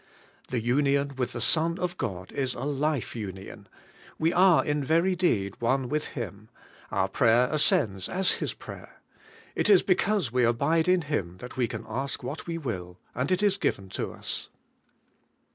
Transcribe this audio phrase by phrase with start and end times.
[0.47, 3.67] The union with the Son of God is a life union:
[4.17, 6.49] we are in very deed one with Him,—
[6.91, 8.99] our prayer ascends as His prayer.
[9.53, 13.31] It is because we abide in Him that we can ask what we will, and
[13.31, 14.49] it is given to us.